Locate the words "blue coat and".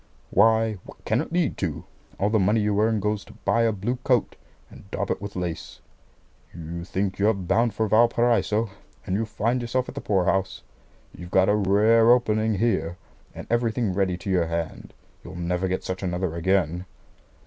3.71-4.89